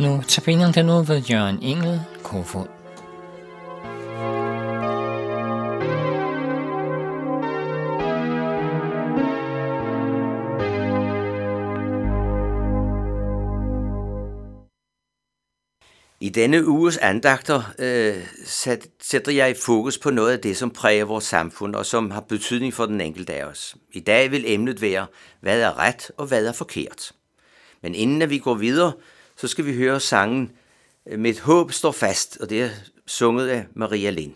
[0.00, 2.66] Nu tabiner den ud ved Jørgen Engel, Kofod.
[16.20, 18.16] I denne uges andagter øh,
[19.00, 22.74] sætter jeg fokus på noget af det, som præger vores samfund og som har betydning
[22.74, 23.76] for den enkelte af os.
[23.92, 25.06] I dag vil emnet være,
[25.40, 27.12] hvad er ret og hvad er forkert.
[27.82, 28.92] Men inden at vi går videre,
[29.40, 30.52] så skal vi høre sangen
[31.06, 32.70] øh, Mit håb står fast, og det er
[33.06, 34.34] sunget af Maria Lind.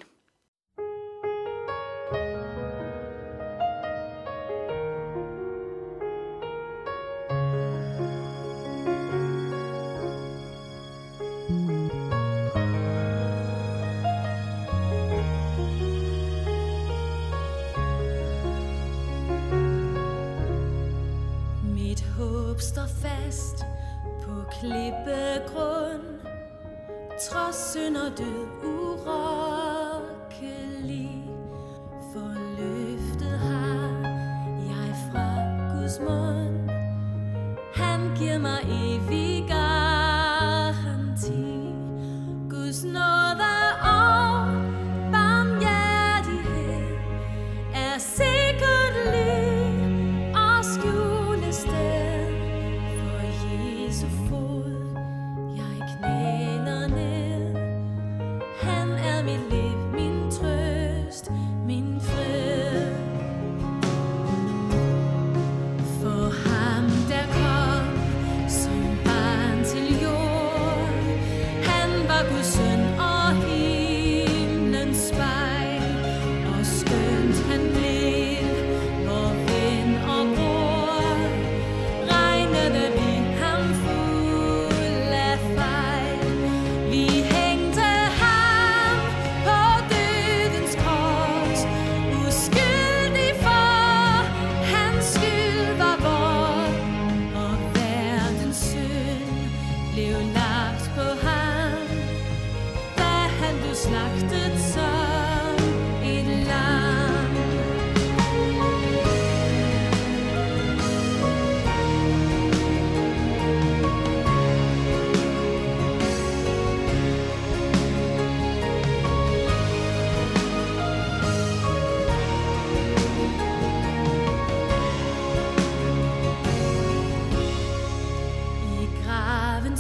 [22.19, 23.74] håb står fast
[24.65, 26.21] klippegrund
[27.21, 29.64] Trods synd og død urørt.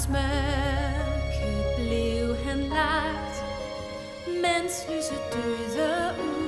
[0.06, 0.43] Christmas.
[4.44, 6.43] mensen ze duiden.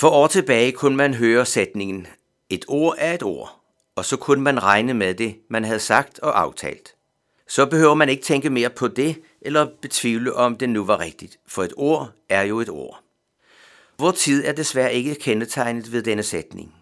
[0.00, 2.06] For år tilbage kunne man høre sætningen,
[2.50, 3.60] et ord er et ord,
[3.96, 6.94] og så kunne man regne med det, man havde sagt og aftalt.
[7.48, 11.38] Så behøver man ikke tænke mere på det, eller betvivle om det nu var rigtigt,
[11.48, 13.02] for et ord er jo et ord.
[13.98, 16.74] Vor tid er desværre ikke kendetegnet ved denne sætning.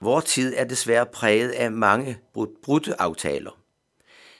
[0.00, 2.18] Vor tid er desværre præget af mange
[2.62, 3.58] brudte aftaler.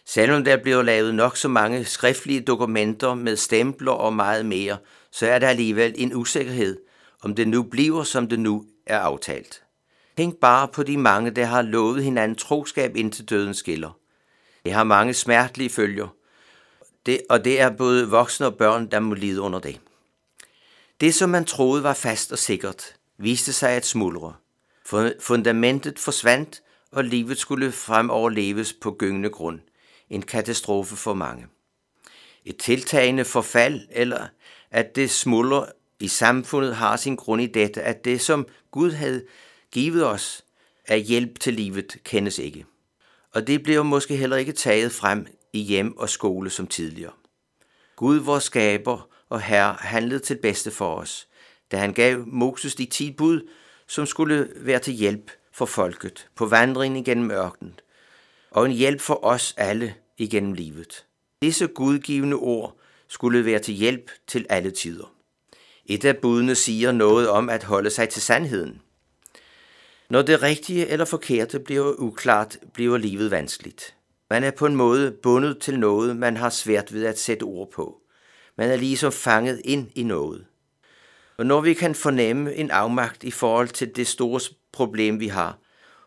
[0.06, 4.76] Selvom der bliver lavet nok så mange skriftlige dokumenter med stempler og meget mere,
[5.10, 6.76] så er der alligevel en usikkerhed,
[7.22, 9.62] om det nu bliver, som det nu er aftalt.
[10.16, 13.98] Tænk bare på de mange, der har lovet hinanden troskab indtil døden skiller.
[14.64, 16.08] Det har mange smertelige følger,
[17.06, 19.80] det, og det er både voksne og børn, der må lide under det.
[21.00, 24.34] Det, som man troede var fast og sikkert, viste sig at smuldre.
[25.20, 26.62] Fundamentet forsvandt,
[26.92, 29.60] og livet skulle fremover leves på gyngende grund.
[30.10, 31.46] En katastrofe for mange.
[32.44, 34.26] Et tiltagende forfald, eller
[34.70, 35.66] at det smuldrer
[36.00, 39.24] i samfundet, har sin grund i dette, at det, som Gud havde
[39.72, 40.44] givet os
[40.88, 42.64] af hjælp til livet, kendes ikke.
[43.32, 47.12] Og det bliver måske heller ikke taget frem i hjem og skole som tidligere.
[47.96, 51.28] Gud, vores skaber og herre, handlede til bedste for os,
[51.72, 53.48] da han gav Moses de ti bud,
[53.88, 57.80] som skulle være til hjælp for folket på vandringen igennem ørkenen,
[58.50, 61.06] og en hjælp for os alle igennem livet.
[61.42, 62.76] Disse gudgivende ord
[63.08, 65.19] skulle være til hjælp til alle tider.
[65.86, 68.80] Et af budene siger noget om at holde sig til sandheden.
[70.10, 73.94] Når det rigtige eller forkerte bliver uklart, bliver livet vanskeligt.
[74.30, 77.70] Man er på en måde bundet til noget, man har svært ved at sætte ord
[77.70, 78.00] på.
[78.58, 80.46] Man er ligesom fanget ind i noget.
[81.36, 84.40] Og når vi kan fornemme en afmagt i forhold til det store
[84.72, 85.58] problem, vi har,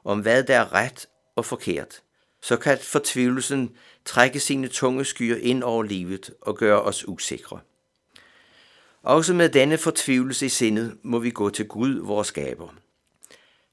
[0.03, 2.01] om hvad der er ret og forkert,
[2.41, 3.71] så kan fortvivlelsen
[4.05, 7.59] trække sine tunge skyer ind over livet og gøre os usikre.
[9.03, 12.67] Også med denne fortvivlelse i sindet må vi gå til Gud, vores skaber.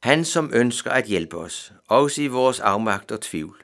[0.02, 3.62] Han, som ønsker at hjælpe os, også i vores afmagt og tvivl.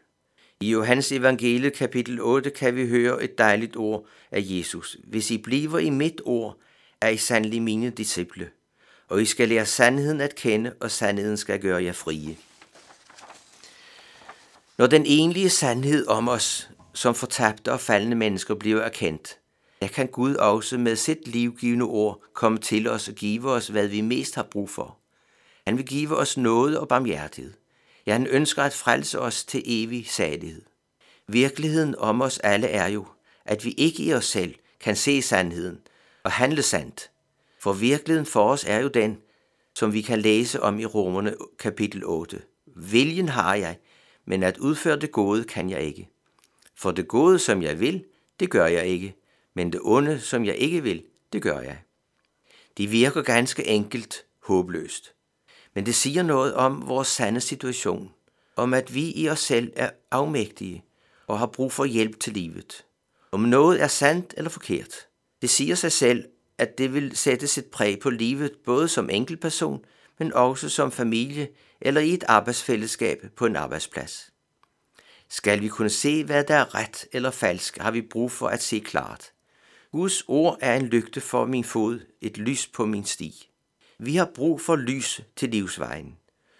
[0.60, 4.96] I Johannes evangelie kapitel 8 kan vi høre et dejligt ord af Jesus.
[5.04, 6.58] Hvis I bliver i mit ord,
[7.00, 8.50] er I sandelig mine disciple,
[9.08, 12.36] og I skal lære sandheden at kende, og sandheden skal gøre jer frie.
[14.78, 19.38] Når den egentlige sandhed om os, som fortabte og faldende mennesker, bliver erkendt,
[19.86, 23.86] der kan Gud også med sit livgivende ord komme til os og give os, hvad
[23.86, 24.98] vi mest har brug for.
[25.66, 27.52] Han vil give os noget og barmhjertighed.
[28.06, 30.62] Ja, han ønsker at frelse os til evig salighed.
[31.28, 33.06] Virkeligheden om os alle er jo,
[33.44, 35.78] at vi ikke i os selv kan se sandheden
[36.22, 37.10] og handle sandt.
[37.60, 39.18] For virkeligheden for os er jo den,
[39.74, 42.42] som vi kan læse om i Romerne kapitel 8.
[42.76, 43.78] Viljen har jeg,
[44.24, 46.08] men at udføre det gode kan jeg ikke.
[46.76, 48.04] For det gode, som jeg vil,
[48.40, 49.14] det gør jeg ikke,
[49.56, 51.78] men det onde, som jeg ikke vil, det gør jeg.
[52.78, 55.14] De virker ganske enkelt håbløst.
[55.74, 58.12] Men det siger noget om vores sande situation,
[58.56, 60.84] om at vi i os selv er afmægtige
[61.26, 62.84] og har brug for hjælp til livet.
[63.32, 64.94] Om noget er sandt eller forkert.
[65.42, 66.24] Det siger sig selv,
[66.58, 69.84] at det vil sætte sit præg på livet både som enkeltperson,
[70.18, 71.48] men også som familie
[71.80, 74.30] eller i et arbejdsfællesskab på en arbejdsplads.
[75.28, 78.62] Skal vi kunne se, hvad der er ret eller falsk, har vi brug for at
[78.62, 79.32] se klart.
[79.92, 83.50] Guds ord er en lygte for min fod, et lys på min sti.
[83.98, 86.16] Vi har brug for lys til livsvejen.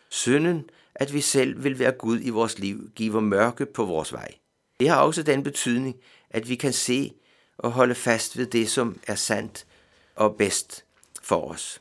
[0.09, 4.35] Synden, at vi selv vil være Gud i vores liv, giver mørke på vores vej.
[4.81, 5.97] Det har også den betydning,
[6.31, 7.13] at vi kan se
[7.59, 9.67] og holde fast ved det, som er sandt
[10.15, 10.85] og bedst
[11.23, 11.81] for os.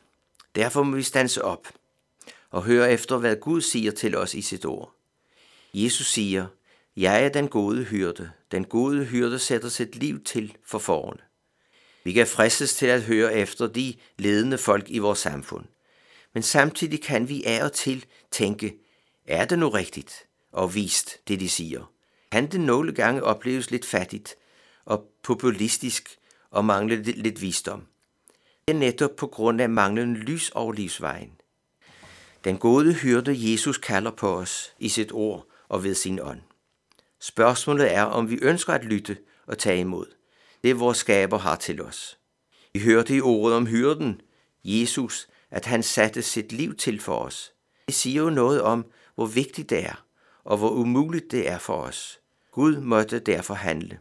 [0.55, 1.67] Derfor må vi stanse op
[2.49, 4.95] og høre efter, hvad Gud siger til os i sit ord.
[5.73, 6.47] Jesus siger,
[6.97, 8.31] jeg er den gode hyrde.
[8.51, 11.21] Den gode hyrde sætter sit liv til for forerne.
[12.05, 15.65] Vi kan fristes til at høre efter de ledende folk i vores samfund.
[16.33, 18.75] Men samtidig kan vi af og til tænke,
[19.27, 21.91] er det nu rigtigt og vist, det de siger?
[22.31, 24.35] Kan det nogle gange opleves lidt fattigt
[24.85, 26.17] og populistisk
[26.51, 27.85] og mangle lidt visdom?
[28.67, 31.31] Det er netop på grund af manglende lys over livsvejen.
[32.43, 36.41] Den gode hyrde Jesus kalder på os i sit ord og ved sin ånd.
[37.19, 40.05] Spørgsmålet er, om vi ønsker at lytte og tage imod
[40.65, 42.19] det vores skaber har til os.
[42.73, 44.21] Vi hørte i ordet om hyrden,
[44.63, 47.53] Jesus, at han satte sit liv til for os.
[47.87, 50.05] Det siger jo noget om, hvor vigtigt det er,
[50.43, 52.19] og hvor umuligt det er for os.
[52.51, 53.99] Gud måtte derfor handle.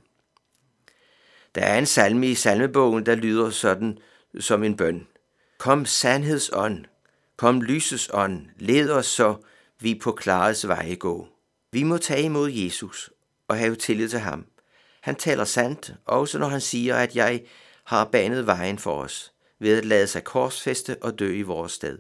[1.55, 3.99] Der er en salme i salmebogen, der lyder sådan
[4.41, 5.07] som en bøn.
[5.59, 6.85] Kom sandhedsånd,
[7.37, 9.37] kom lysets ånd, led os så,
[9.81, 11.29] vi på klarets veje gå.
[11.73, 13.11] Vi må tage imod Jesus
[13.49, 14.47] og have tillid til ham.
[15.05, 17.43] Han taler sandt, også når han siger, at jeg
[17.85, 19.33] har banet vejen for os.
[19.59, 21.99] ved at lade sig korsfeste og dø i vores sted.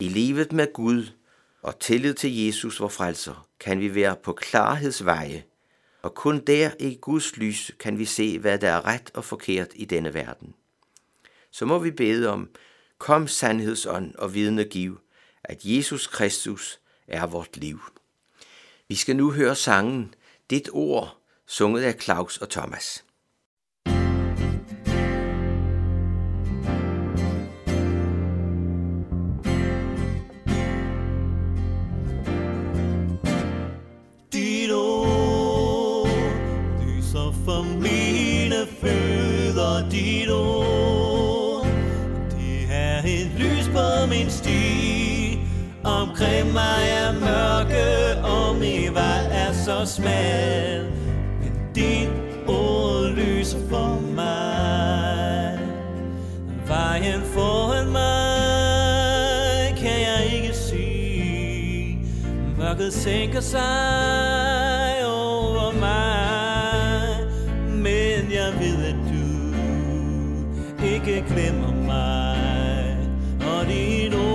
[0.00, 1.06] I livet med Gud
[1.62, 5.44] og tillid til Jesus, vor frelser, kan vi være på klarhedsveje,
[6.02, 9.70] og kun der i Guds lys kan vi se, hvad der er ret og forkert
[9.74, 10.54] i denne verden.
[11.50, 12.50] Så må vi bede om,
[12.98, 15.00] kom sandhedsånd og vidne giv,
[15.44, 17.80] at Jesus Kristus er vort liv.
[18.88, 20.14] Vi skal nu høre sangen
[20.50, 23.02] Dit ord, sunget af Claus og Thomas.
[43.08, 45.38] Et lys på min sti,
[45.84, 50.95] omkring mig er mørke, og min vej er så smal.
[62.86, 67.26] Mørket sænker sig over mig.
[67.68, 69.26] Men jeg ved, at du
[70.86, 72.96] ikke glemmer mig.
[73.40, 74.25] Og dit ord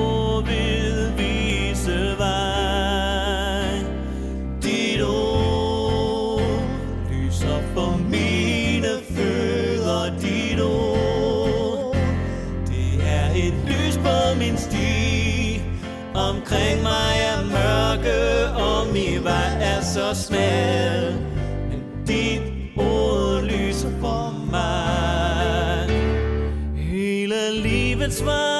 [20.71, 21.13] så
[21.69, 22.41] Men dit
[22.77, 25.89] ord lyser for mig.
[26.75, 28.50] Hele livets vej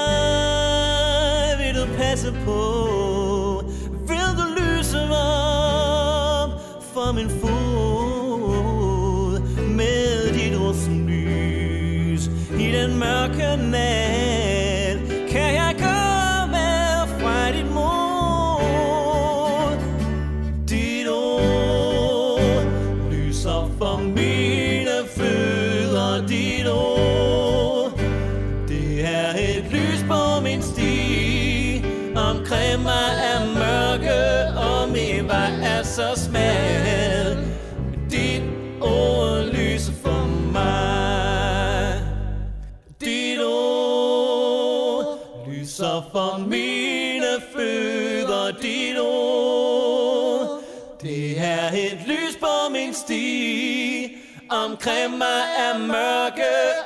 [46.01, 50.63] lyser for mine fødder Dit ord.
[51.01, 54.17] Det er et lys på min sti.
[54.49, 56.41] Omkring mig er mørke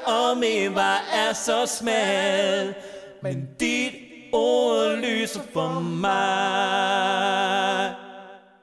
[0.06, 2.74] Og min vej er så smal.
[3.22, 3.94] Men dit
[4.34, 7.55] ord lyser for mig.